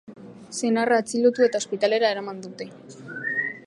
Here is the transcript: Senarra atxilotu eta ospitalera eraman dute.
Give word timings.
Senarra 0.59 0.97
atxilotu 1.03 1.45
eta 1.49 1.63
ospitalera 1.65 2.13
eraman 2.17 2.43
dute. 2.49 2.71